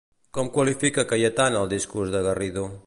Com 0.37 0.47
qualifica 0.55 1.05
Cayetana 1.11 1.63
el 1.67 1.71
discurs 1.77 2.17
de 2.19 2.27
Garrido? 2.31 2.71